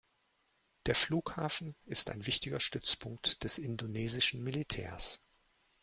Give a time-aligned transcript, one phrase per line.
[0.87, 5.23] Der Flughafen ist ein wichtiger Stützpunkt des indonesischen Militärs.